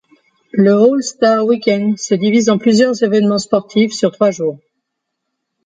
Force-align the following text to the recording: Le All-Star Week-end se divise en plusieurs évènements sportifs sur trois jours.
Le 0.53 0.71
All-Star 0.73 1.45
Week-end 1.45 1.93
se 1.95 2.15
divise 2.15 2.49
en 2.49 2.57
plusieurs 2.57 3.03
évènements 3.03 3.37
sportifs 3.37 3.93
sur 3.93 4.11
trois 4.11 4.31
jours. 4.31 4.57